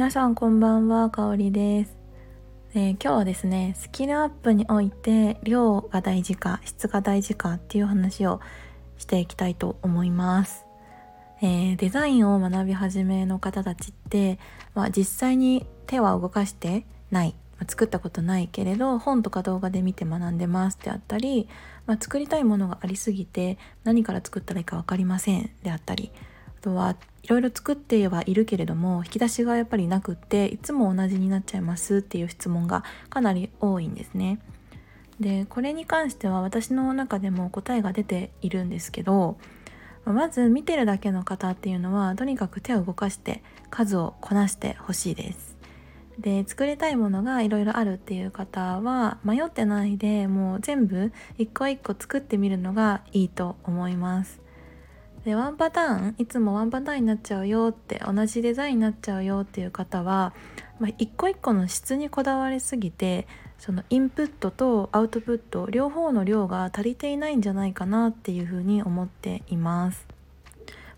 [0.00, 1.94] 皆さんこんばんは、かおりです、
[2.72, 8.40] えー、今日はですね、スキルアップにおいて量が大事か質が大事かっていう話を
[8.96, 10.64] していきたいと思います。
[11.42, 14.38] えー、デザインを学び始めの方たちって、
[14.74, 21.46] まあ、実際に手は動かしてない、まあ、作ったことないけれど本とか動画で見て学んでますであったり、
[21.84, 26.10] まあ、作りたいものがありすぎて何から作ったらいいか分かりませんであったり
[26.60, 34.40] あとはいろいろ作ってはいるけれども引き出しがやっぱりなくっていつも同じになっちゃいますっていう質問がかなり多いんですね。
[35.20, 39.38] でこれに関しては私の中でも答えが出ているんですけど
[40.04, 45.56] まず見てるだけの方っていうのはとにかく手を動かして数をこなしてほしいです。
[46.18, 54.49] で作りたいものがいろいろあるっていう方は迷ってないでもう全部一個一個作ってみるのがいいと思います。
[55.24, 60.32] でワンパターンいつもワンパターンになっちゃうよって同じデザインになっちゃうよっていう方は、
[60.78, 63.26] まあ、一個一個の質にこだわりすぎて
[63.58, 70.06] そのインプットとアウトプット両方の量が足りていないんじゃないかなっていうふうに思っています。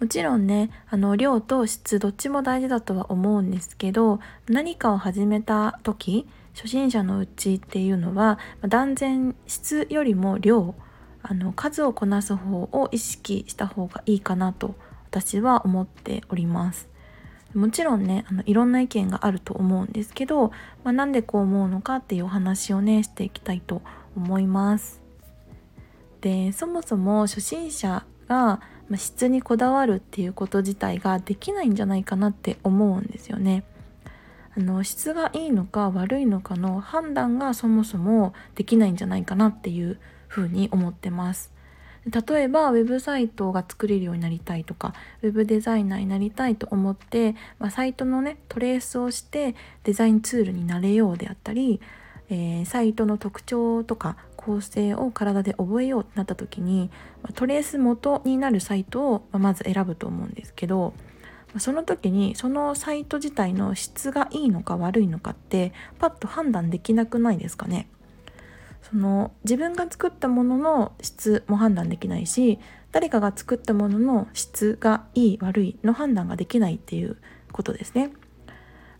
[0.00, 10.74] もちろんねあの量と質どっちも大事だとは思うんですけど何かを始めた時初心者のうちっていうのは断然質よりも量
[11.28, 14.76] あの数をこなす方を意識した方がいいかなと
[15.10, 16.88] 私は思っております。
[17.52, 20.52] もちろんねあのいろんな意見があると思うんですけど、
[20.84, 23.82] まあ、なんでこう思うのかっていうお話をねしていきたいと
[24.16, 25.02] 思います。
[26.20, 28.60] でそもそも初心者が
[28.94, 33.64] 質にこだわるっていうこと自体ができないんじゃないかなって思うんですよね。
[34.56, 39.98] あの質がいいのか悪いのかの判断がそもそもできないんじゃないかなっていう
[40.36, 41.50] ふうに思ってます。
[42.06, 51.80] 例えばウェブサイトが作れるようになりたいとかウェブデザイナーになりたいと思って、まあ、サイトのねトレースをしてデザインツールになれようであったり、
[52.28, 56.88] えー、サイトの特徴とか構成を体で覚えようってなった時に、
[57.34, 60.94] トレース元になるサイトをまず選ぶと思うんですけど
[61.58, 67.88] その時にそのサイト自体の質がいいのか悪いのかってパッと判断できなくないですかね
[68.90, 72.60] その自分が作ったものの質も判断できないし
[72.92, 77.16] 誰かが作ったものの質がいい悪いの判断ができないっていう
[77.50, 78.12] ことですね。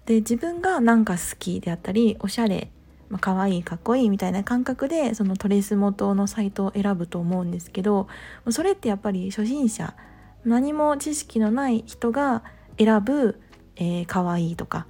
[0.06, 2.70] で自分が何か好きであったりおしゃれ、
[3.10, 8.08] まあ、可愛いかっこいいみたいな感覚でそのトレース元のサイトを選ぶと思うんですけど
[8.50, 9.94] それってやっぱり初心者
[10.44, 12.44] 何も知識のない人が
[12.78, 13.40] 選ぶ、
[13.76, 14.86] えー、可愛いとか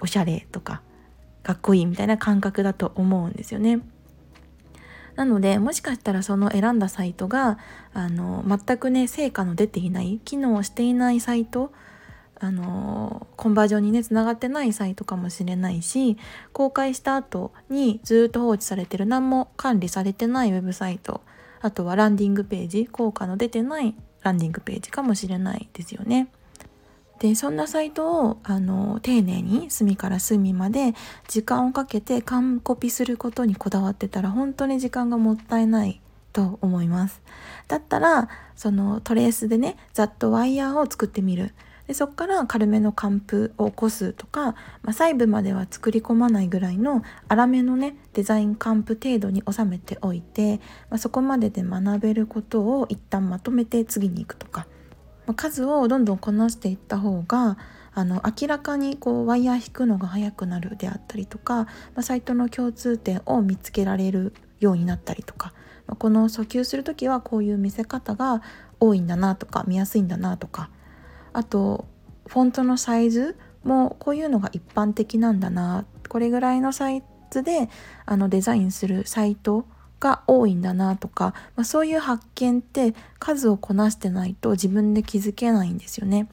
[0.00, 0.82] おしゃれとか
[1.42, 3.80] かっこいいみたいな感覚だと思うんですよね。
[5.18, 7.58] なのでもしかしたらその選んだサイトが
[7.92, 11.72] あの全くね成果の出ていない機能していないサイト
[12.38, 16.18] あのコンバージョンにねつながってないサイトかもしれないし
[16.52, 21.20] 公開した後にずっと放置されてる何も管理されてないウェブサイト
[21.62, 26.28] あとはランディングページ効果の出てないランディングページかもしれないですよね。
[27.18, 30.94] でそんなサイトをあの丁寧に隅から隅まで
[31.26, 36.00] 時間をかけて完コピすることにこだわってたら本当に時間がもったいない
[36.32, 37.20] と思います。
[37.66, 41.54] だったらそのトレースでねざっとワイヤーを作ってみる。
[41.88, 44.52] でそこから軽めの還付を起こすとか、
[44.82, 50.58] まあ、細部までは作り込まないぐらいの粗めのねデザイン還付程度に収めておいて、
[50.90, 54.66] まあ、そこまでで学べることを一旦まとめて次に行くとか。
[55.34, 57.58] 数をどんどんこなしていった方が
[57.94, 65.52] あの明らかにこうワイヤー引くのが早くなるであったりとか、まあ、サイトの共通点を見つけられるようになったりとか、
[65.86, 68.42] まあ、この訴求する時はこういう見せ方が
[68.78, 70.70] 多いんだなとか見やすいんだなとか
[71.32, 71.86] あと
[72.26, 77.68] フォントのサイズもこういうのが一般的なんだなこれぐらいのサイズで
[78.06, 79.66] あのデザインするサイト
[80.00, 86.28] が多いんだなとか、まあ、そういう発見って数をこなしてないと自分で気づけないんですよね。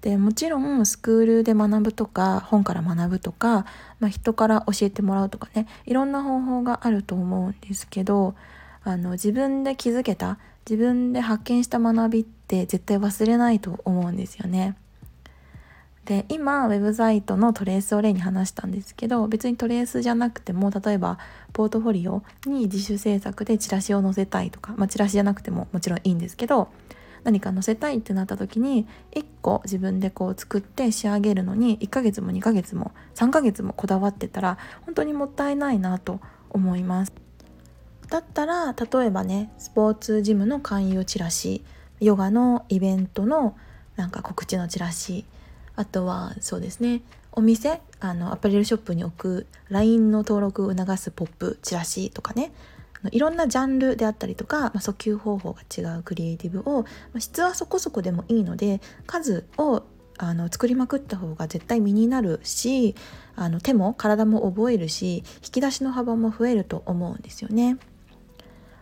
[0.00, 3.66] でもちろんスクールで学ぶとか本から学ぶとか、
[3.98, 8.34] まあ、人から教えてもらうとかねいろんな方法があると思うんですけど
[8.82, 10.38] あの自分で気づけた
[10.68, 14.74] 自分で発見した学びって絶対忘れないと思うんですよね。
[16.04, 21.18] で今ウェブサイトのトレースを例に話したんですけど別にトレースじゃなくても例えば
[21.52, 26.68] ポートフォリオに自主制作でチラシを載せたいとか、まあ、チラシじゃなくてももちろんいいんですけど
[27.22, 37.12] 何か載せたいってなった時に1個自分でこう作って仕上げるのに1ヶ月も2ヶ月も3ヶ月もこだわってたら本当にもったいないなと思います。
[38.08, 41.62] だったら例えばねスポーツジムの勧誘チラシ
[42.00, 43.56] ヨガのイベントの
[43.96, 45.24] なんか告知のチラシ
[45.80, 47.00] あとはそうですね
[47.32, 52.52] お店あのアパレルショップに置く LINE の登録を促すポップチラシとかね
[53.12, 59.84] いろんなジャンルであったりとか、まあ、訴求方法が違うクリエイティブを、まあ、質はそこそこでもいいので数を
[60.18, 62.94] あの作りまくった方が絶対身になるし
[63.36, 67.78] あの手も体も覚えるし引き出しの幅も増えると思うんですよね。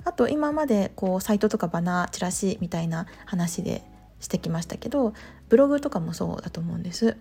[0.05, 3.85] あと今までこうサイトとかバナーチラシみたいな話で
[4.21, 5.15] してきましたけど
[5.49, 7.17] ブログとかもそうだと思うんです。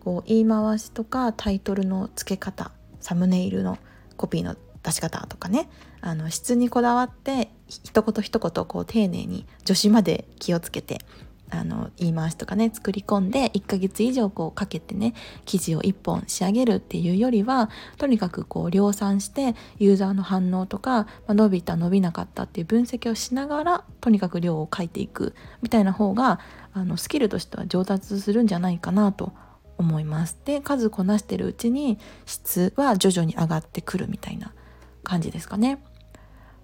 [0.00, 3.78] こう言い回しとかタイトルの付け方サムネイルの
[4.16, 5.68] コピーの出し方とかね
[6.00, 10.98] あの質にこだわって一言一言こう丁寧に助詞まで気をつけて
[11.54, 15.12] あの言い回しとかね作り込んで1ヶ月以上こうかけてね
[15.44, 17.68] 記事を1本仕上げるっていうよりは
[17.98, 26.40] とにかくこう量産してユーザーの反応とか、まあ、伸びた伸びなかったっていう分析をしながらとにかく量を書いていくみたいな方が
[26.72, 29.34] あのスキルとしては上達するんじゃないかなと
[29.76, 30.38] 思います。
[30.46, 34.54] で数こなしてるうちに質は徐々に上がってくるみたいな
[35.02, 35.82] 感じですかね。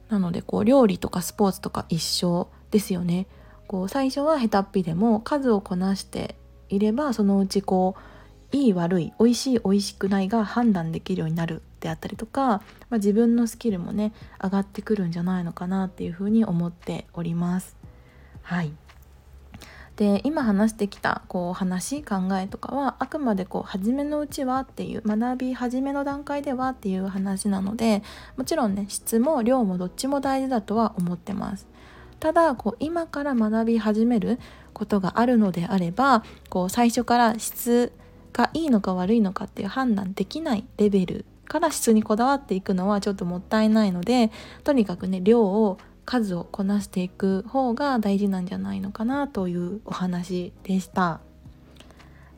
[0.09, 3.27] なのでこう料理とかスポーツとか一緒ですよね。
[3.69, 6.35] こう最初は下手っぴでも数をこなして
[6.69, 7.95] いればそのうちこ
[8.53, 12.63] ういい悪い美味しい美味しくないが判断できるようになるであったりとか、ま
[12.93, 14.13] あ、自分のスキルもね
[14.43, 17.77] 上がってくるんじゃないのかなっていうふうに思っております。
[18.43, 18.73] はい
[19.97, 28.05] で今話してきたこう話考えとかはあくまでこう初めのうちはっていう学び始めの段階ではっていう話なので
[28.37, 31.67] もちろんね質も量もどっちも大事だとは思ってます。
[32.21, 34.39] ただこう今から学び始める
[34.73, 37.93] ことがあるのであればこう最初から質
[38.33, 44.31] がいいのか悪いのかっていう判断できないレベルから質にこだわっていくのはちょっともったいないので
[44.65, 51.21] とにかくね量を数をこなしていく方が大事なんじゃないのかなというお話でした。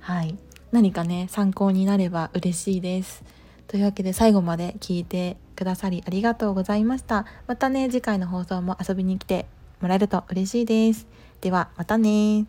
[0.01, 0.37] はい
[0.73, 3.23] 何かね参考になれば嬉しいです。
[3.69, 7.27] というわけで最後まで聞いてくださりありがとうございました。
[7.47, 9.47] またね次回の放送も遊びに来て
[9.81, 11.07] もらえると嬉しいです。
[11.41, 12.47] ではまたね